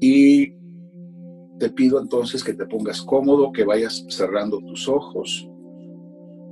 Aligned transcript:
Y 0.00 0.54
te 1.58 1.70
pido 1.70 2.00
entonces 2.00 2.42
que 2.42 2.54
te 2.54 2.66
pongas 2.66 3.02
cómodo, 3.02 3.52
que 3.52 3.64
vayas 3.64 4.04
cerrando 4.08 4.58
tus 4.60 4.88
ojos 4.88 5.46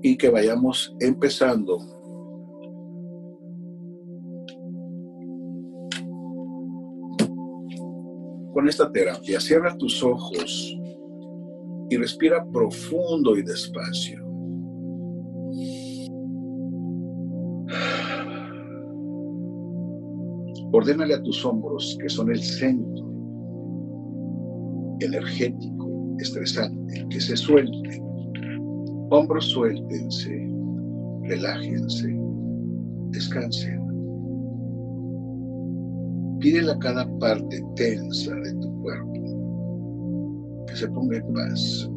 y 0.02 0.16
que 0.18 0.28
vayamos 0.28 0.94
empezando 1.00 1.78
con 8.52 8.68
esta 8.68 8.92
terapia. 8.92 9.40
Cierra 9.40 9.76
tus 9.78 10.02
ojos 10.04 10.76
y 11.88 11.96
respira 11.96 12.46
profundo 12.52 13.36
y 13.38 13.42
despacio. 13.42 14.22
Ordénale 20.70 21.14
a 21.14 21.22
tus 21.22 21.42
hombros, 21.46 21.96
que 21.98 22.10
son 22.10 22.30
el 22.30 22.42
centro 22.42 22.97
energético, 25.00 26.16
estresante, 26.18 27.06
que 27.10 27.20
se 27.20 27.36
suelte. 27.36 28.02
Hombros 29.10 29.46
suéltense, 29.46 30.48
relájense, 31.22 32.16
descansen. 33.10 33.78
Pídele 36.40 36.72
a 36.72 36.78
cada 36.78 37.06
parte 37.18 37.60
tensa 37.74 38.34
de 38.34 38.52
tu 38.54 38.82
cuerpo 38.82 40.64
que 40.66 40.76
se 40.76 40.88
ponga 40.88 41.16
en 41.16 41.32
paz. 41.32 41.90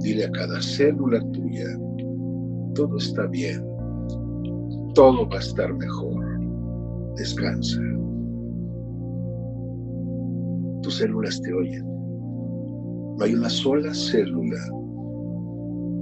Dile 0.00 0.24
a 0.24 0.30
cada 0.30 0.62
célula 0.62 1.20
tuya, 1.32 1.66
todo 2.74 2.96
está 2.96 3.26
bien, 3.26 3.62
todo 4.94 5.28
va 5.28 5.36
a 5.36 5.40
estar 5.40 5.74
mejor. 5.74 6.24
Descansa 7.16 7.80
tus 10.88 10.96
células 10.96 11.38
te 11.42 11.52
oyen. 11.52 11.84
No 13.18 13.24
hay 13.24 13.34
una 13.34 13.50
sola 13.50 13.92
célula 13.92 14.56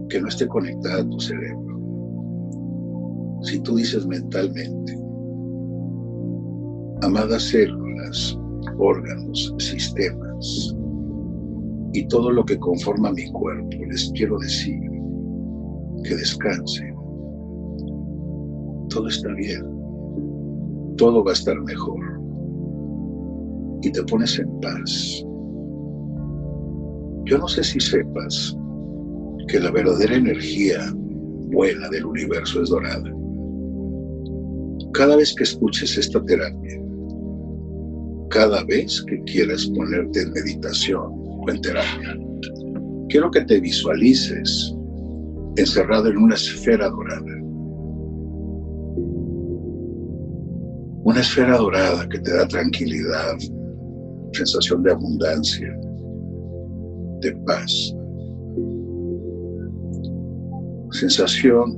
que 0.08 0.20
no 0.20 0.28
esté 0.28 0.46
conectada 0.46 1.00
a 1.02 1.08
tu 1.08 1.18
cerebro. 1.18 1.80
Si 3.42 3.58
tú 3.62 3.74
dices 3.74 4.06
mentalmente, 4.06 4.96
amadas 7.02 7.42
células, 7.42 8.38
órganos, 8.78 9.52
sistemas 9.58 10.76
y 11.92 12.06
todo 12.06 12.30
lo 12.30 12.44
que 12.44 12.56
conforma 12.58 13.10
mi 13.10 13.28
cuerpo, 13.32 13.68
les 13.90 14.12
quiero 14.14 14.38
decir 14.38 14.80
que 16.04 16.14
descansen. 16.14 16.94
Todo 18.90 19.08
está 19.08 19.32
bien. 19.32 19.64
Todo 20.96 21.24
va 21.24 21.32
a 21.32 21.34
estar 21.34 21.60
mejor 21.62 22.15
y 23.82 23.90
te 23.90 24.02
pones 24.04 24.38
en 24.38 24.60
paz. 24.60 25.24
Yo 27.26 27.38
no 27.38 27.48
sé 27.48 27.64
si 27.64 27.80
sepas 27.80 28.56
que 29.48 29.60
la 29.60 29.70
verdadera 29.70 30.16
energía 30.16 30.78
buena 31.50 31.88
del 31.88 32.06
universo 32.06 32.62
es 32.62 32.68
dorada. 32.68 33.12
Cada 34.92 35.16
vez 35.16 35.34
que 35.34 35.44
escuches 35.44 35.96
esta 35.98 36.22
terapia, 36.24 36.80
cada 38.30 38.64
vez 38.64 39.02
que 39.08 39.20
quieras 39.24 39.66
ponerte 39.74 40.22
en 40.22 40.32
meditación 40.32 41.12
o 41.12 41.44
en 41.48 41.60
terapia, 41.60 42.16
quiero 43.08 43.30
que 43.30 43.44
te 43.44 43.60
visualices 43.60 44.74
encerrado 45.56 46.08
en 46.08 46.18
una 46.18 46.34
esfera 46.34 46.88
dorada. 46.88 47.42
Una 51.04 51.20
esfera 51.20 51.56
dorada 51.56 52.08
que 52.08 52.18
te 52.18 52.34
da 52.34 52.48
tranquilidad, 52.48 53.36
sensación 54.36 54.82
de 54.82 54.92
abundancia, 54.92 55.68
de 57.20 57.32
paz, 57.46 57.94
sensación 60.90 61.76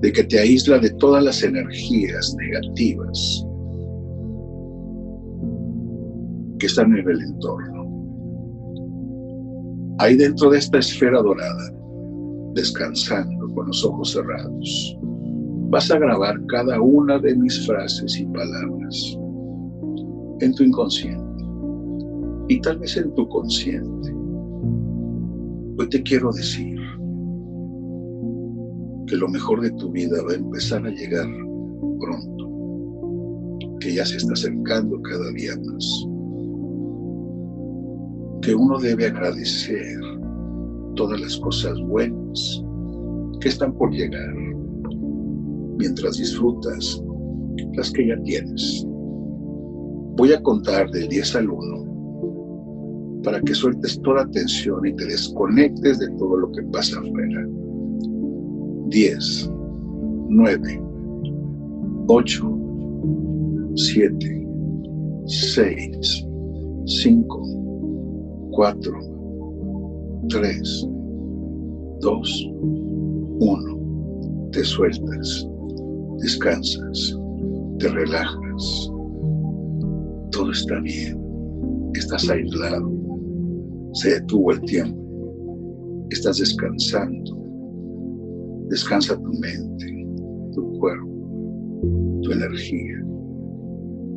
de 0.00 0.12
que 0.12 0.24
te 0.24 0.40
aísla 0.40 0.78
de 0.78 0.90
todas 0.94 1.22
las 1.22 1.42
energías 1.42 2.34
negativas 2.38 3.46
que 6.58 6.66
están 6.66 6.96
en 6.96 7.08
el 7.08 7.20
entorno. 7.20 7.82
Ahí 9.98 10.16
dentro 10.16 10.50
de 10.50 10.58
esta 10.58 10.78
esfera 10.78 11.22
dorada, 11.22 11.72
descansando 12.54 13.48
con 13.54 13.68
los 13.68 13.84
ojos 13.84 14.12
cerrados, 14.12 14.98
vas 15.70 15.90
a 15.90 15.98
grabar 15.98 16.34
cada 16.46 16.80
una 16.80 17.18
de 17.18 17.36
mis 17.36 17.64
frases 17.66 18.18
y 18.18 18.26
palabras 18.26 19.16
en 20.40 20.52
tu 20.54 20.64
inconsciente 20.64 21.31
y 22.52 22.60
tal 22.60 22.78
vez 22.78 22.96
en 22.98 23.14
tu 23.14 23.26
consciente. 23.28 24.14
Hoy 25.78 25.88
te 25.88 26.02
quiero 26.02 26.30
decir 26.32 26.78
que 29.06 29.16
lo 29.16 29.26
mejor 29.28 29.62
de 29.62 29.70
tu 29.72 29.90
vida 29.90 30.22
va 30.22 30.32
a 30.32 30.36
empezar 30.36 30.86
a 30.86 30.90
llegar 30.90 31.26
pronto, 31.98 33.78
que 33.80 33.94
ya 33.94 34.04
se 34.04 34.18
está 34.18 34.34
acercando 34.34 35.00
cada 35.00 35.30
día 35.32 35.52
más, 35.64 36.06
que 38.42 38.54
uno 38.54 38.78
debe 38.78 39.06
agradecer 39.06 39.98
todas 40.94 41.18
las 41.22 41.38
cosas 41.38 41.80
buenas 41.86 42.62
que 43.40 43.48
están 43.48 43.72
por 43.72 43.90
llegar 43.92 44.34
mientras 45.78 46.18
disfrutas 46.18 47.02
las 47.72 47.90
que 47.92 48.08
ya 48.08 48.22
tienes. 48.24 48.86
Voy 50.16 50.34
a 50.34 50.42
contar 50.42 50.90
del 50.90 51.08
10 51.08 51.36
al 51.36 51.48
1 51.48 51.91
para 53.22 53.40
que 53.40 53.54
sueltes 53.54 54.00
toda 54.02 54.28
tensión 54.30 54.86
y 54.86 54.94
te 54.94 55.06
desconectes 55.06 55.98
de 55.98 56.08
todo 56.18 56.36
lo 56.36 56.52
que 56.52 56.62
pasa 56.64 56.98
afuera. 56.98 57.46
10, 58.88 59.50
9, 60.28 60.82
8, 62.08 62.58
7, 63.74 64.46
6, 65.26 66.26
5, 66.84 67.42
4, 68.50 68.92
3, 70.28 70.88
2, 72.00 72.50
1. 73.40 74.48
Te 74.52 74.64
sueltas, 74.64 75.48
descansas, 76.18 77.18
te 77.78 77.88
relajas. 77.88 78.90
Todo 80.32 80.50
está 80.50 80.80
bien. 80.80 81.20
Estás 81.94 82.28
aislado 82.28 83.01
se 83.92 84.14
detuvo 84.14 84.52
el 84.52 84.60
tiempo. 84.62 84.98
Estás 86.10 86.38
descansando. 86.38 87.38
Descansa 88.68 89.16
tu 89.16 89.32
mente, 89.38 90.06
tu 90.54 90.78
cuerpo, 90.78 92.20
tu 92.22 92.32
energía. 92.32 92.98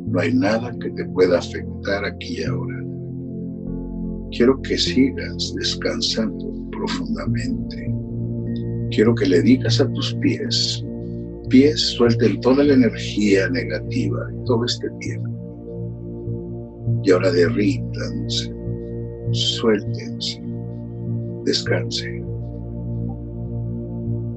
No 0.08 0.20
hay 0.20 0.34
nada 0.34 0.74
que 0.80 0.90
te 0.90 1.04
pueda 1.10 1.38
afectar 1.38 2.04
aquí 2.04 2.40
y 2.40 2.44
ahora. 2.44 2.84
Quiero 4.30 4.60
que 4.62 4.78
sigas 4.78 5.54
descansando 5.56 6.52
profundamente. 6.70 7.94
Quiero 8.90 9.14
que 9.14 9.26
le 9.26 9.42
digas 9.42 9.80
a 9.80 9.90
tus 9.92 10.14
pies, 10.14 10.84
pies 11.48 11.80
suelten 11.80 12.40
toda 12.40 12.64
la 12.64 12.74
energía 12.74 13.48
negativa 13.50 14.30
todo 14.46 14.64
este 14.64 14.88
tiempo. 15.00 15.30
Y 17.04 17.10
ahora 17.10 17.30
derrítanse 17.32 18.55
suéltense, 19.32 20.42
descansen. 21.44 22.26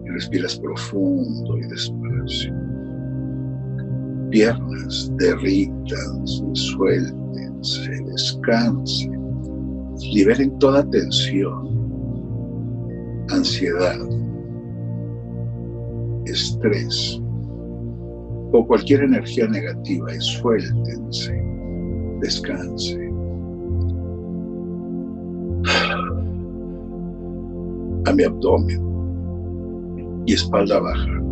Y 0.05 0.09
respiras 0.09 0.57
profundo 0.59 1.57
y 1.57 1.61
despacio. 1.67 2.53
Piernas, 4.31 5.11
derrítanse, 5.17 6.43
suéltense, 6.53 7.91
descansen. 8.05 9.19
Liberen 10.13 10.57
toda 10.59 10.87
tensión, 10.89 11.67
ansiedad, 13.29 13.99
estrés 16.25 17.21
o 18.51 18.65
cualquier 18.65 19.03
energía 19.03 19.47
negativa 19.47 20.15
y 20.15 20.21
suéltense, 20.21 21.33
descansen 22.21 23.08
mi 28.19 28.25
abdomen 28.25 30.23
y 30.25 30.33
espalda 30.33 30.79
baja. 30.79 31.23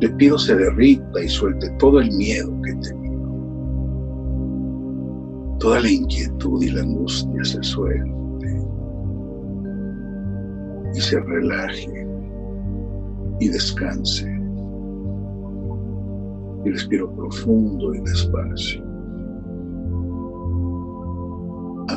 Le 0.00 0.08
pido 0.10 0.38
se 0.38 0.54
derrita 0.54 1.22
y 1.22 1.28
suelte 1.28 1.68
todo 1.78 2.00
el 2.00 2.10
miedo 2.12 2.50
que 2.62 2.74
tenido. 2.74 3.14
Toda 5.58 5.80
la 5.80 5.90
inquietud 5.90 6.62
y 6.62 6.70
la 6.70 6.82
angustia 6.82 7.44
se 7.44 7.62
suelte 7.62 8.62
y 10.94 11.00
se 11.00 11.18
relaje 11.20 12.06
y 13.40 13.48
descanse. 13.48 14.30
Y 16.64 16.70
respiro 16.70 17.14
profundo 17.14 17.94
y 17.94 18.00
despacio. 18.00 18.84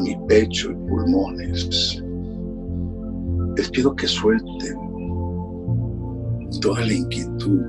mi 0.02 0.16
pecho 0.28 0.72
y 0.72 0.76
pulmones. 0.88 2.04
Les 3.58 3.70
pido 3.72 3.96
que 3.96 4.08
suelten 4.08 4.78
toda 6.62 6.86
la 6.86 6.94
inquietud, 6.94 7.62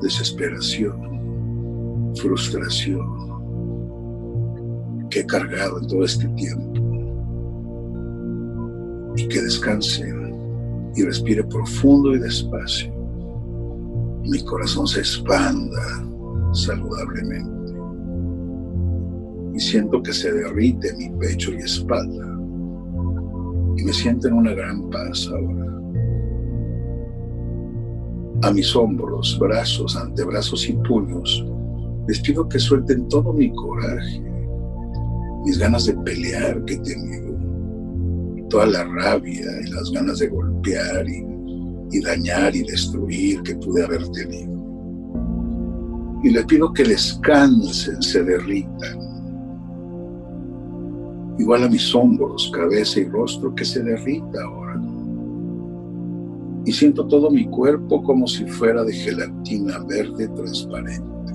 desesperación, 0.00 0.96
frustración 2.16 3.24
que 5.10 5.20
he 5.20 5.26
cargado 5.26 5.78
en 5.78 5.86
todo 5.88 6.04
este 6.04 6.26
tiempo. 6.28 6.80
Y 9.16 9.28
que 9.28 9.42
descansen 9.42 10.34
y 10.96 11.02
respire 11.02 11.44
profundo 11.44 12.14
y 12.14 12.18
despacio. 12.18 12.92
Mi 14.24 14.42
corazón 14.44 14.86
se 14.86 15.00
expanda 15.00 15.82
saludablemente. 16.54 17.74
Y 19.54 19.60
siento 19.60 20.02
que 20.02 20.12
se 20.12 20.32
derrite 20.32 20.94
mi 20.96 21.10
pecho 21.18 21.52
y 21.52 21.58
espalda. 21.58 22.33
Me 23.84 23.92
siento 23.92 24.28
en 24.28 24.34
una 24.34 24.52
gran 24.54 24.90
paz 24.90 25.28
ahora 25.30 25.64
a 28.44 28.50
mis 28.50 28.74
hombros, 28.76 29.38
brazos, 29.38 29.96
antebrazos 29.96 30.68
y 30.68 30.72
puños, 30.72 31.44
les 32.06 32.20
pido 32.20 32.46
que 32.48 32.58
suelten 32.58 33.08
todo 33.08 33.32
mi 33.32 33.50
coraje, 33.54 34.22
mis 35.46 35.58
ganas 35.58 35.86
de 35.86 35.94
pelear 35.94 36.62
que 36.64 36.74
he 36.74 36.78
tenido, 36.78 37.38
toda 38.50 38.66
la 38.66 38.84
rabia 38.84 39.46
y 39.64 39.70
las 39.70 39.90
ganas 39.92 40.18
de 40.18 40.28
golpear 40.28 41.08
y, 41.08 41.24
y 41.92 42.00
dañar 42.02 42.54
y 42.54 42.64
destruir 42.64 43.42
que 43.42 43.54
pude 43.56 43.84
haber 43.84 44.06
tenido. 44.10 44.52
Y 46.22 46.30
les 46.30 46.44
pido 46.44 46.72
que 46.72 46.84
descansen, 46.84 48.02
se 48.02 48.22
derritan. 48.24 49.13
Igual 51.38 51.64
a 51.64 51.68
mis 51.68 51.94
hombros, 51.94 52.50
cabeza 52.54 53.00
y 53.00 53.08
rostro 53.08 53.54
que 53.54 53.64
se 53.64 53.82
derrita 53.82 54.42
ahora 54.42 54.64
y 56.66 56.72
siento 56.72 57.06
todo 57.06 57.30
mi 57.30 57.44
cuerpo 57.46 58.02
como 58.02 58.26
si 58.26 58.46
fuera 58.46 58.82
de 58.84 58.92
gelatina 58.92 59.84
verde 59.86 60.28
transparente. 60.28 61.32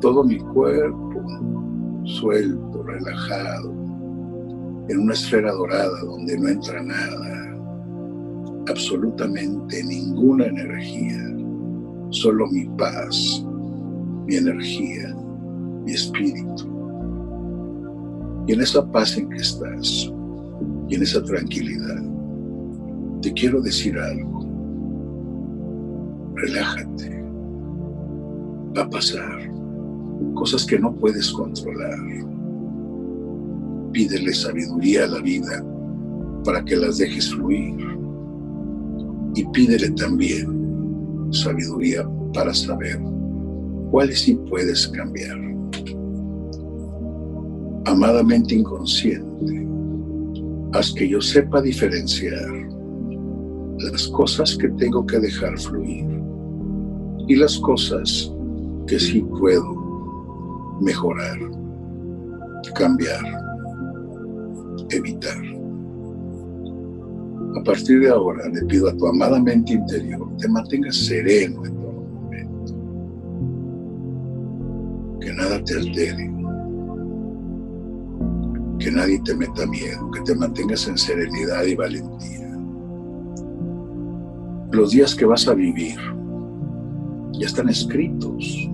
Todo 0.00 0.24
mi 0.24 0.38
cuerpo 0.38 1.22
suelto, 2.04 2.82
relajado, 2.82 3.70
en 4.88 4.98
una 4.98 5.12
esfera 5.12 5.52
dorada 5.52 6.00
donde 6.04 6.36
no 6.38 6.48
entra 6.48 6.82
nada, 6.82 7.56
absolutamente 8.68 9.84
ninguna 9.84 10.46
energía, 10.46 11.36
solo 12.10 12.46
mi 12.48 12.64
paz, 12.70 13.44
mi 14.26 14.36
energía, 14.36 15.14
mi 15.84 15.92
espíritu. 15.92 16.79
Y 18.50 18.52
en 18.52 18.62
esa 18.62 18.84
paz 18.84 19.16
en 19.16 19.28
que 19.28 19.36
estás, 19.36 20.12
y 20.88 20.96
en 20.96 21.02
esa 21.04 21.22
tranquilidad, 21.22 22.02
te 23.22 23.32
quiero 23.32 23.62
decir 23.62 23.96
algo. 23.96 24.44
Relájate. 26.34 27.22
Va 28.76 28.82
a 28.82 28.90
pasar 28.90 29.52
cosas 30.34 30.66
que 30.66 30.80
no 30.80 30.92
puedes 30.96 31.30
controlar. 31.30 31.96
Pídele 33.92 34.34
sabiduría 34.34 35.04
a 35.04 35.06
la 35.10 35.20
vida 35.20 35.64
para 36.44 36.64
que 36.64 36.74
las 36.74 36.98
dejes 36.98 37.32
fluir. 37.32 37.76
Y 39.36 39.44
pídele 39.52 39.90
también 39.90 41.28
sabiduría 41.30 42.04
para 42.34 42.52
saber 42.52 43.00
cuáles 43.92 44.22
sí 44.22 44.36
puedes 44.48 44.88
cambiar. 44.88 45.49
Amadamente 47.86 48.54
inconsciente, 48.54 49.66
haz 50.72 50.92
que 50.92 51.08
yo 51.08 51.20
sepa 51.20 51.62
diferenciar 51.62 52.48
las 53.78 54.06
cosas 54.08 54.56
que 54.56 54.68
tengo 54.70 55.06
que 55.06 55.18
dejar 55.18 55.58
fluir 55.58 56.06
y 57.26 57.36
las 57.36 57.58
cosas 57.58 58.32
que 58.86 59.00
sí 59.00 59.22
puedo 59.38 60.78
mejorar, 60.80 61.38
cambiar, 62.74 63.24
evitar. 64.90 65.38
A 67.58 67.62
partir 67.64 68.00
de 68.00 68.10
ahora 68.10 68.48
le 68.48 68.62
pido 68.66 68.88
a 68.88 68.96
tu 68.96 69.06
amada 69.06 69.40
mente 69.40 69.72
interior 69.72 70.30
te 70.40 70.48
mantengas 70.48 70.96
sereno 70.96 71.64
en 71.66 71.74
todo 71.76 71.92
momento, 71.92 72.74
que 75.20 75.32
nada 75.34 75.62
te 75.64 75.74
altere, 75.74 76.30
que 78.80 78.90
nadie 78.90 79.20
te 79.24 79.34
meta 79.34 79.66
miedo, 79.66 80.10
que 80.10 80.20
te 80.22 80.34
mantengas 80.34 80.88
en 80.88 80.98
serenidad 80.98 81.64
y 81.64 81.76
valentía 81.76 82.40
los 84.72 84.92
días 84.92 85.14
que 85.14 85.24
vas 85.24 85.48
a 85.48 85.54
vivir 85.54 85.98
ya 87.32 87.46
están 87.46 87.68
escritos. 87.68 88.68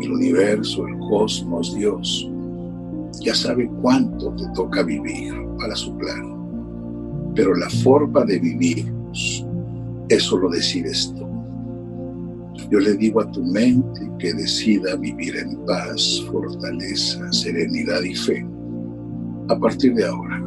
El 0.00 0.12
universo, 0.12 0.86
el 0.86 0.98
cosmos, 0.98 1.74
Dios, 1.74 2.28
ya 3.20 3.34
sabe 3.34 3.70
cuánto 3.80 4.30
te 4.34 4.44
toca 4.54 4.82
vivir 4.82 5.32
para 5.58 5.74
su 5.74 5.96
plan. 5.96 7.32
Pero 7.34 7.54
la 7.54 7.70
forma 7.70 8.24
de 8.24 8.38
vivir, 8.38 8.92
eso 10.08 10.36
lo 10.36 10.50
decides 10.50 11.12
tú. 11.16 11.26
Yo 12.70 12.78
le 12.78 12.94
digo 12.94 13.22
a 13.22 13.30
tu 13.30 13.42
mente 13.42 14.10
que 14.18 14.34
decida 14.34 14.96
vivir 14.96 15.36
en 15.36 15.56
paz, 15.64 16.22
fortaleza, 16.30 17.32
serenidad 17.32 18.02
y 18.02 18.14
fe. 18.14 18.46
A 19.48 19.58
partir 19.58 19.94
de 19.94 20.06
ahora, 20.06 20.42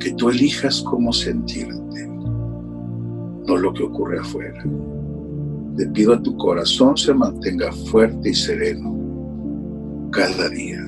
que 0.00 0.12
tú 0.14 0.28
elijas 0.28 0.82
cómo 0.82 1.12
sentirte 1.12 1.84
no 3.46 3.56
lo 3.56 3.72
que 3.72 3.82
ocurre 3.82 4.18
afuera. 4.18 4.64
Le 5.76 5.86
pido 5.88 6.14
a 6.14 6.22
tu 6.22 6.36
corazón 6.36 6.96
se 6.96 7.12
mantenga 7.12 7.72
fuerte 7.72 8.30
y 8.30 8.34
sereno 8.34 8.96
cada 10.10 10.48
día. 10.48 10.80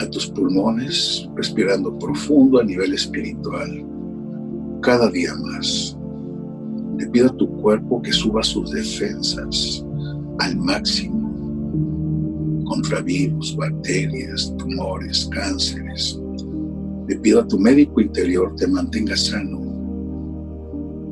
A 0.00 0.06
tus 0.10 0.28
pulmones 0.28 1.28
respirando 1.34 1.98
profundo 1.98 2.60
a 2.60 2.64
nivel 2.64 2.94
espiritual, 2.94 3.84
cada 4.80 5.10
día 5.10 5.34
más. 5.34 5.98
Le 6.96 7.06
pido 7.08 7.28
a 7.28 7.36
tu 7.36 7.48
cuerpo 7.60 8.00
que 8.00 8.12
suba 8.12 8.42
sus 8.42 8.70
defensas 8.70 9.84
al 10.38 10.56
máximo 10.56 11.27
contra 12.68 13.00
virus, 13.00 13.56
bacterias, 13.56 14.54
tumores, 14.58 15.28
cánceres. 15.32 16.20
Le 17.08 17.18
pido 17.18 17.40
a 17.40 17.48
tu 17.48 17.58
médico 17.58 18.00
interior 18.00 18.54
te 18.56 18.66
mantenga 18.66 19.16
sano 19.16 19.68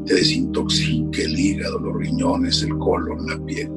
te 0.06 0.14
desintoxique 0.14 1.24
el 1.24 1.38
hígado, 1.38 1.80
los 1.80 1.96
riñones, 1.96 2.62
el 2.62 2.78
colon, 2.78 3.26
la 3.26 3.44
piel. 3.44 3.68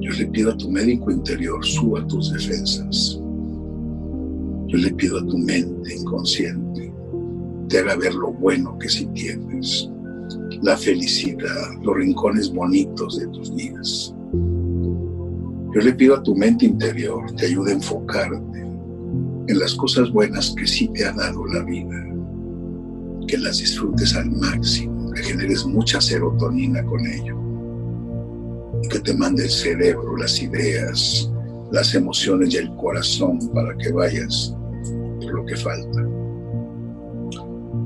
Yo 0.00 0.10
le 0.18 0.26
pido 0.26 0.50
a 0.50 0.56
tu 0.56 0.70
médico 0.70 1.12
interior, 1.12 1.64
suba 1.64 2.04
tus 2.08 2.32
defensas. 2.32 3.20
Yo 4.66 4.76
le 4.76 4.92
pido 4.94 5.18
a 5.18 5.26
tu 5.26 5.38
mente 5.38 5.94
inconsciente, 5.94 6.92
te 7.68 7.78
haga 7.78 7.96
ver 7.96 8.14
lo 8.14 8.32
bueno 8.32 8.76
que 8.78 8.88
sí 8.88 9.06
tienes, 9.14 9.88
la 10.62 10.76
felicidad, 10.76 11.80
los 11.82 11.96
rincones 11.96 12.52
bonitos 12.52 13.20
de 13.20 13.28
tus 13.28 13.54
días. 13.56 14.14
Yo 15.74 15.80
le 15.80 15.92
pido 15.92 16.16
a 16.16 16.22
tu 16.22 16.34
mente 16.34 16.64
interior, 16.66 17.30
te 17.36 17.46
ayude 17.46 17.72
a 17.72 17.74
enfocarte 17.74 18.60
en 18.60 19.58
las 19.58 19.74
cosas 19.74 20.10
buenas 20.10 20.54
que 20.56 20.66
sí 20.66 20.88
te 20.88 21.04
ha 21.04 21.12
dado 21.12 21.46
la 21.46 21.62
vida 21.64 22.08
que 23.28 23.38
las 23.38 23.58
disfrutes 23.58 24.16
al 24.16 24.30
máximo, 24.32 25.12
que 25.12 25.22
generes 25.22 25.64
mucha 25.66 26.00
serotonina 26.00 26.82
con 26.84 27.06
ello 27.06 27.36
y 28.82 28.88
que 28.88 28.98
te 29.00 29.14
mande 29.14 29.44
el 29.44 29.50
cerebro, 29.50 30.16
las 30.16 30.42
ideas, 30.42 31.30
las 31.70 31.94
emociones 31.94 32.54
y 32.54 32.56
el 32.56 32.74
corazón 32.76 33.38
para 33.52 33.76
que 33.76 33.92
vayas 33.92 34.56
por 35.20 35.34
lo 35.34 35.44
que 35.44 35.56
falta. 35.56 36.08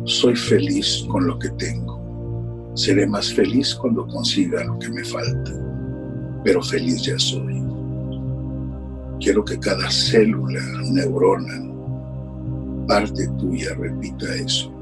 Soy 0.05 0.37
feliz 0.37 1.05
con 1.11 1.27
lo 1.27 1.39
que 1.39 1.51
tengo. 1.51 2.73
Seré 2.75 3.07
más 3.07 3.33
feliz 3.35 3.75
cuando 3.75 4.07
consiga 4.07 4.65
lo 4.65 4.79
que 4.79 4.91
me 4.91 5.05
falta, 5.05 5.53
pero 6.45 6.63
feliz 6.63 7.03
ya 7.03 7.19
soy. 7.19 7.72
Quiero 9.23 9.45
que 9.45 9.59
cada 9.59 9.91
célula, 9.91 10.61
neurona, 10.91 11.63
parte 12.87 13.27
tuya 13.39 13.73
repita 13.75 14.35
eso 14.35 14.73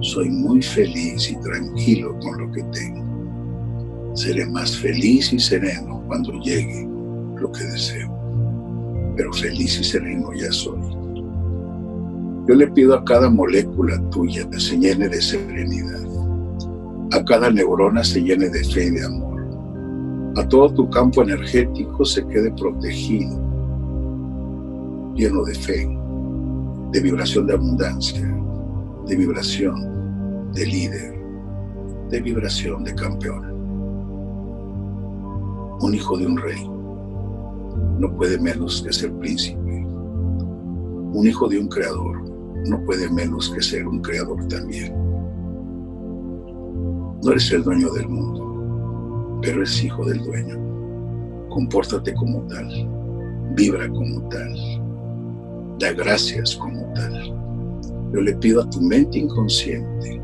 soy 0.00 0.30
muy 0.30 0.62
feliz 0.62 1.30
y 1.30 1.36
tranquilo 1.36 2.18
con 2.20 2.40
lo 2.40 2.52
que 2.52 2.62
tengo. 2.64 4.14
Seré 4.14 4.46
más 4.46 4.76
feliz 4.76 5.32
y 5.32 5.38
sereno 5.38 6.02
cuando 6.06 6.32
llegue 6.40 6.88
lo 7.38 7.52
que 7.52 7.64
deseo. 7.64 8.10
Pero 9.16 9.32
feliz 9.32 9.78
y 9.78 9.84
sereno 9.84 10.32
ya 10.32 10.50
soy. 10.50 10.80
Yo 12.48 12.54
le 12.54 12.66
pido 12.68 12.94
a 12.94 13.04
cada 13.04 13.28
molécula 13.28 14.00
tuya 14.10 14.48
que 14.48 14.58
se 14.58 14.78
llene 14.78 15.08
de 15.08 15.20
serenidad. 15.20 16.00
A 17.12 17.22
cada 17.24 17.50
neurona 17.50 18.02
se 18.02 18.22
llene 18.22 18.48
de 18.48 18.64
fe 18.64 18.86
y 18.86 18.90
de 18.90 19.04
amor. 19.04 19.40
A 20.36 20.48
todo 20.48 20.72
tu 20.72 20.88
campo 20.88 21.22
energético 21.22 22.04
se 22.06 22.26
quede 22.26 22.50
protegido. 22.52 23.49
Lleno 25.20 25.44
de 25.44 25.54
fe, 25.54 25.86
de 26.92 27.00
vibración 27.02 27.46
de 27.46 27.52
abundancia, 27.52 28.26
de 29.06 29.16
vibración 29.16 30.50
de 30.54 30.64
líder, 30.64 31.14
de 32.08 32.20
vibración 32.22 32.84
de 32.84 32.94
campeón. 32.94 33.44
Un 35.82 35.94
hijo 35.94 36.16
de 36.16 36.26
un 36.26 36.38
rey 36.38 36.66
no 37.98 38.16
puede 38.16 38.38
menos 38.38 38.80
que 38.80 38.94
ser 38.94 39.12
príncipe. 39.18 39.84
Un 41.12 41.26
hijo 41.26 41.48
de 41.48 41.58
un 41.58 41.68
creador 41.68 42.22
no 42.66 42.82
puede 42.86 43.10
menos 43.10 43.50
que 43.50 43.60
ser 43.60 43.86
un 43.86 44.00
creador 44.00 44.48
también. 44.48 44.94
No 47.22 47.30
eres 47.30 47.52
el 47.52 47.62
dueño 47.62 47.90
del 47.92 48.08
mundo, 48.08 49.38
pero 49.42 49.58
eres 49.58 49.84
hijo 49.84 50.02
del 50.06 50.24
dueño. 50.24 50.56
Compórtate 51.50 52.14
como 52.14 52.40
tal, 52.46 52.88
vibra 53.54 53.86
como 53.90 54.26
tal, 54.30 54.79
da 55.80 55.92
gracias 55.94 56.54
como 56.56 56.92
tal. 56.94 57.34
Yo 58.12 58.20
le 58.20 58.34
pido 58.34 58.62
a 58.62 58.70
tu 58.70 58.80
mente 58.82 59.18
inconsciente 59.18 60.20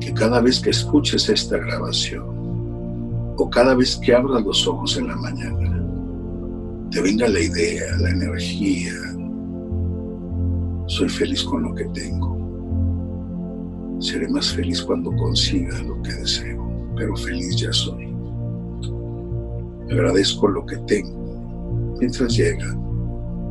que 0.00 0.12
cada 0.12 0.40
vez 0.40 0.60
que 0.60 0.70
escuches 0.70 1.28
esta 1.28 1.56
grabación 1.56 2.24
o 3.38 3.50
cada 3.50 3.74
vez 3.74 3.96
que 3.96 4.14
abras 4.14 4.44
los 4.44 4.66
ojos 4.66 4.96
en 4.98 5.08
la 5.08 5.16
mañana, 5.16 5.82
te 6.90 7.00
venga 7.00 7.26
la 7.28 7.40
idea, 7.40 7.84
la 7.98 8.10
energía, 8.10 8.92
soy 10.86 11.08
feliz 11.08 11.42
con 11.42 11.62
lo 11.62 11.74
que 11.74 11.84
tengo. 11.86 12.36
Seré 13.98 14.28
más 14.28 14.52
feliz 14.52 14.82
cuando 14.82 15.10
consiga 15.16 15.80
lo 15.82 16.00
que 16.02 16.12
deseo, 16.12 16.92
pero 16.96 17.16
feliz 17.16 17.56
ya 17.56 17.72
soy. 17.72 18.14
Agradezco 19.90 20.48
lo 20.48 20.66
que 20.66 20.76
tengo 20.86 21.94
mientras 21.98 22.36
llega 22.36 22.76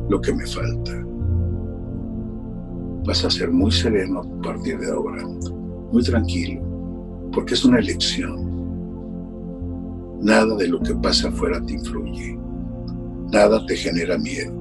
lo 0.08 0.20
que 0.20 0.32
me 0.32 0.46
falta. 0.46 1.06
Vas 3.06 3.24
a 3.24 3.30
ser 3.30 3.52
muy 3.52 3.70
sereno 3.70 4.20
a 4.20 4.42
partir 4.42 4.78
de 4.80 4.90
ahora, 4.90 5.24
muy 5.92 6.02
tranquilo, 6.02 6.60
porque 7.32 7.54
es 7.54 7.64
una 7.64 7.78
elección. 7.78 8.44
Nada 10.20 10.56
de 10.56 10.66
lo 10.66 10.80
que 10.80 10.92
pasa 10.96 11.28
afuera 11.28 11.62
te 11.64 11.74
influye, 11.74 12.36
nada 13.32 13.64
te 13.66 13.76
genera 13.76 14.18
miedo, 14.18 14.52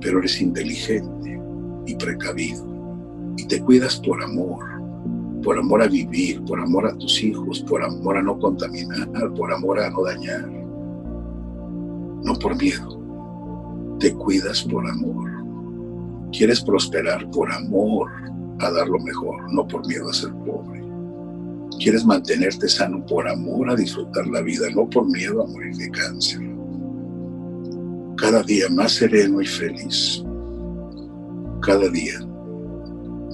pero 0.00 0.18
eres 0.18 0.40
inteligente 0.40 1.40
y 1.86 1.94
precavido 1.94 2.66
y 3.36 3.46
te 3.46 3.60
cuidas 3.62 4.00
por 4.00 4.20
amor, 4.20 4.64
por 5.42 5.56
amor 5.56 5.82
a 5.82 5.86
vivir, 5.86 6.42
por 6.44 6.58
amor 6.58 6.88
a 6.88 6.98
tus 6.98 7.22
hijos, 7.22 7.60
por 7.60 7.84
amor 7.84 8.16
a 8.16 8.22
no 8.22 8.36
contaminar, 8.38 9.08
por 9.36 9.52
amor 9.52 9.78
a 9.78 9.90
no 9.90 10.02
dañar, 10.02 10.50
no 12.24 12.34
por 12.34 12.56
miedo. 12.56 12.98
Te 14.00 14.12
cuidas 14.14 14.64
por 14.64 14.88
amor. 14.88 15.29
Quieres 16.32 16.60
prosperar 16.60 17.28
por 17.30 17.50
amor 17.52 18.10
a 18.60 18.70
dar 18.70 18.88
lo 18.88 18.98
mejor, 19.00 19.52
no 19.52 19.66
por 19.66 19.86
miedo 19.86 20.08
a 20.08 20.12
ser 20.12 20.32
pobre. 20.44 20.80
Quieres 21.78 22.04
mantenerte 22.04 22.68
sano 22.68 23.04
por 23.06 23.26
amor 23.26 23.70
a 23.70 23.76
disfrutar 23.76 24.26
la 24.26 24.42
vida, 24.42 24.68
no 24.74 24.88
por 24.88 25.06
miedo 25.10 25.42
a 25.42 25.46
morir 25.46 25.74
de 25.76 25.90
cáncer. 25.90 26.40
Cada 28.16 28.42
día 28.42 28.68
más 28.70 28.92
sereno 28.92 29.40
y 29.40 29.46
feliz. 29.46 30.22
Cada 31.62 31.88
día 31.88 32.20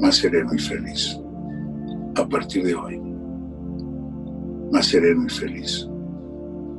más 0.01 0.17
sereno 0.17 0.55
y 0.55 0.59
feliz. 0.59 1.19
A 2.15 2.27
partir 2.29 2.65
de 2.65 2.75
hoy, 2.75 3.01
más 4.71 4.87
sereno 4.87 5.27
y 5.27 5.31
feliz. 5.31 5.89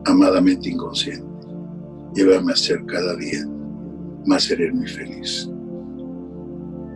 Amadamente 0.06 0.70
inconsciente. 0.70 1.28
Llévame 2.16 2.54
a 2.54 2.56
ser 2.56 2.86
cada 2.86 3.16
día 3.18 3.46
más 4.26 4.44
sereno 4.44 4.84
y 4.84 4.88
feliz. 4.88 5.50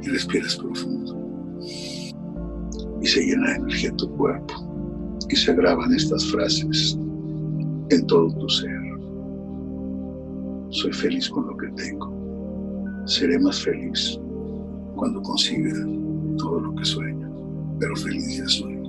Y 0.02 0.10
respiras 0.10 0.56
profundo. 0.56 1.18
Y 3.02 3.08
se 3.08 3.26
llena 3.26 3.50
de 3.50 3.56
energía 3.56 3.96
tu 3.98 4.10
cuerpo. 4.18 4.54
Y 5.30 5.36
se 5.36 5.54
graban 5.54 5.94
estas 5.94 6.26
frases 6.26 6.98
en 7.90 8.08
todo 8.08 8.34
tu 8.36 8.50
ser. 8.50 8.82
Soy 10.70 10.94
feliz 10.94 11.30
con 11.30 11.48
lo 11.48 11.58
que 11.58 11.68
tengo. 11.70 13.04
Seré 13.06 13.38
más 13.40 13.62
feliz 13.62 14.20
cuando 14.96 15.22
consiga 15.22 15.74
todo 16.38 16.60
lo 16.60 16.76
que 16.76 16.86
sueño, 16.86 17.30
pero 17.80 17.96
feliz 17.96 18.38
ya 18.38 18.48
soy. 18.48 18.80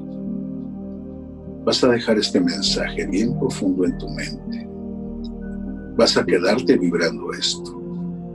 Vas 1.65 1.83
a 1.85 1.89
dejar 1.89 2.19
este 2.19 2.41
mensaje 2.41 3.07
bien 3.07 3.39
profundo 3.39 3.85
en 3.85 3.99
tu 3.99 4.09
mente. 4.11 4.69
Vas 5.97 6.17
a 6.17 6.25
quedarte 6.25 6.77
vibrando 6.77 7.33
esto. 7.33 7.81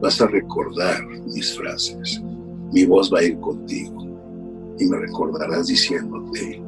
Vas 0.02 0.22
a 0.22 0.28
recordar 0.28 1.06
mis 1.26 1.58
frases. 1.58 2.22
Mi 2.74 2.86
voz 2.86 3.14
va 3.14 3.20
a 3.20 3.24
ir 3.24 3.40
contigo 3.40 4.06
y 4.80 4.86
me 4.86 4.98
recordarás 4.98 5.68
diciéndote, 5.68 6.62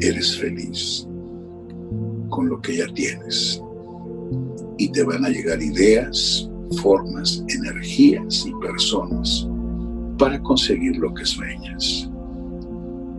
eres 0.00 0.38
feliz 0.38 1.06
con 2.30 2.48
lo 2.48 2.60
que 2.60 2.76
ya 2.78 2.86
tienes. 2.94 3.62
Y 4.78 4.90
te 4.92 5.02
van 5.04 5.24
a 5.24 5.28
llegar 5.28 5.62
ideas, 5.62 6.50
formas, 6.82 7.42
energías 7.48 8.44
y 8.46 8.52
personas 8.60 9.48
para 10.18 10.42
conseguir 10.42 10.96
lo 10.96 11.12
que 11.14 11.24
sueñas. 11.24 12.10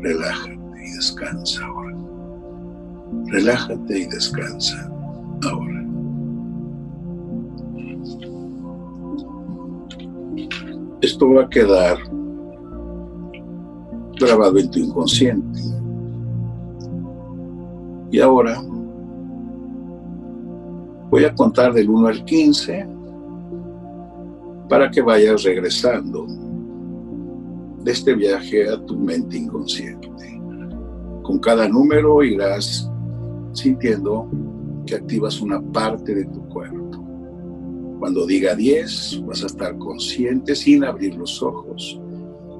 Relájate 0.01 0.85
y 0.85 0.91
descansa 0.95 1.65
ahora. 1.65 1.97
Relájate 3.27 3.99
y 3.99 4.05
descansa 4.05 4.91
ahora. 5.43 5.76
Esto 11.07 11.29
va 11.29 11.43
a 11.43 11.49
quedar 11.49 11.97
grabado 14.19 14.57
en 14.57 14.69
tu 14.69 14.79
inconsciente. 14.79 15.61
Y 18.11 18.19
ahora 18.19 18.61
voy 21.09 21.23
a 21.23 21.33
contar 21.33 21.73
del 21.73 21.89
1 21.89 22.07
al 22.07 22.25
15 22.25 22.87
para 24.67 24.91
que 24.91 25.01
vayas 25.01 25.43
regresando 25.43 26.27
de 27.85 27.89
este 27.89 28.13
viaje 28.13 28.69
a 28.69 28.77
tu 28.85 28.97
mente 28.97 29.37
inconsciente. 29.37 30.09
Con 31.23 31.39
cada 31.39 31.69
número 31.69 32.21
irás 32.21 32.91
sintiendo 33.53 34.29
que 34.85 34.95
activas 34.95 35.39
una 35.39 35.61
parte 35.71 36.13
de 36.13 36.25
tu 36.25 36.45
cuerpo. 36.49 36.76
Cuando 37.99 38.25
diga 38.25 38.55
10, 38.55 39.23
vas 39.25 39.43
a 39.43 39.47
estar 39.47 39.77
consciente 39.77 40.55
sin 40.55 40.83
abrir 40.83 41.15
los 41.15 41.41
ojos. 41.41 41.99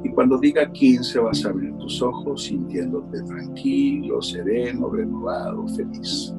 Y 0.04 0.10
cuando 0.10 0.38
diga 0.38 0.72
15, 0.72 1.20
vas 1.20 1.46
a 1.46 1.50
abrir 1.50 1.74
tus 1.78 2.02
ojos 2.02 2.44
sintiéndote 2.44 3.22
tranquilo, 3.24 4.22
sereno, 4.22 4.90
renovado, 4.90 5.68
feliz. 5.70 6.34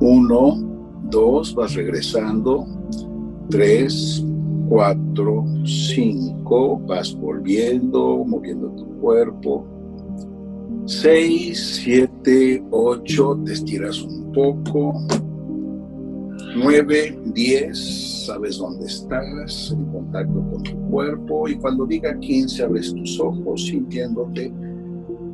1, 0.00 1.00
2, 1.10 1.54
vas 1.54 1.74
regresando. 1.74 2.66
3, 3.50 4.24
4, 4.68 5.44
5, 5.64 6.80
vas 6.86 7.14
volviendo, 7.14 8.24
moviendo 8.24 8.70
tu 8.70 8.86
cuerpo. 9.00 9.66
6, 10.86 11.80
7, 11.84 12.64
8, 12.70 13.40
te 13.44 13.52
estiras 13.52 14.02
un 14.02 14.32
poco. 14.32 14.94
9, 16.56 17.18
10, 17.34 18.26
sabes 18.26 18.58
dónde 18.58 18.86
estás, 18.86 19.72
en 19.72 19.84
contacto 19.86 20.34
con 20.50 20.62
tu 20.62 20.76
cuerpo. 20.88 21.48
Y 21.48 21.56
cuando 21.56 21.84
diga 21.84 22.18
15, 22.18 22.62
abres 22.62 22.94
tus 22.94 23.18
ojos 23.18 23.66
sintiéndote 23.66 24.52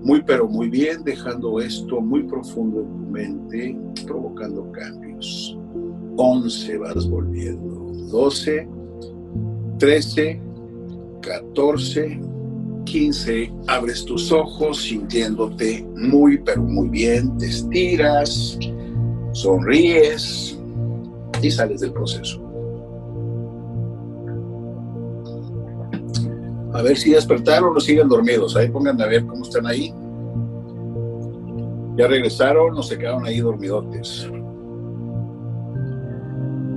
muy, 0.02 0.22
pero 0.22 0.48
muy 0.48 0.70
bien, 0.70 1.04
dejando 1.04 1.60
esto 1.60 2.00
muy 2.00 2.22
profundo 2.22 2.80
en 2.80 2.88
tu 2.88 3.10
mente, 3.10 3.78
provocando 4.06 4.70
cambios. 4.72 5.58
11, 6.16 6.78
vas 6.78 7.08
volviendo. 7.08 7.92
12, 8.10 8.66
13, 9.78 10.40
14, 11.20 12.20
15, 12.84 13.52
abres 13.66 14.04
tus 14.06 14.32
ojos 14.32 14.82
sintiéndote 14.82 15.86
muy, 15.96 16.38
pero 16.38 16.62
muy 16.62 16.88
bien, 16.88 17.36
te 17.36 17.46
estiras, 17.46 18.58
sonríes 19.32 20.59
y 21.48 21.50
sales 21.50 21.80
del 21.80 21.92
proceso. 21.92 22.40
A 26.72 26.82
ver 26.82 26.96
si 26.96 27.10
despertaron 27.10 27.76
o 27.76 27.80
siguen 27.80 28.08
dormidos. 28.08 28.56
Ahí 28.56 28.68
pongan 28.68 29.00
a 29.00 29.06
ver 29.06 29.26
cómo 29.26 29.42
están 29.42 29.66
ahí. 29.66 29.92
¿Ya 31.96 32.06
regresaron 32.06 32.76
o 32.76 32.82
se 32.82 32.96
quedaron 32.96 33.26
ahí 33.26 33.40
dormidotes? 33.40 34.30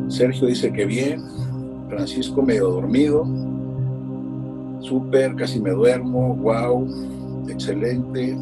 Sergio 0.10 0.48
dice 0.48 0.72
que 0.72 0.86
bien. 0.86 1.22
Francisco 1.90 2.42
medio 2.42 2.70
dormido, 2.70 3.24
súper, 4.80 5.36
casi 5.36 5.62
me 5.62 5.72
duermo, 5.72 6.36
wow, 6.38 6.88
excelente. 7.48 8.36